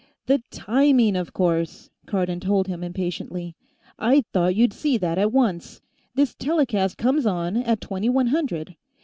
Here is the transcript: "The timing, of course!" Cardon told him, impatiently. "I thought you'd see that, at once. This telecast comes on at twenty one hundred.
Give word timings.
"The 0.25 0.41
timing, 0.49 1.15
of 1.15 1.31
course!" 1.31 1.91
Cardon 2.07 2.39
told 2.39 2.65
him, 2.67 2.83
impatiently. 2.83 3.55
"I 3.99 4.23
thought 4.33 4.55
you'd 4.55 4.73
see 4.73 4.97
that, 4.97 5.19
at 5.19 5.31
once. 5.31 5.79
This 6.15 6.33
telecast 6.33 6.97
comes 6.97 7.27
on 7.27 7.55
at 7.57 7.81
twenty 7.81 8.09
one 8.09 8.25
hundred. 8.33 8.77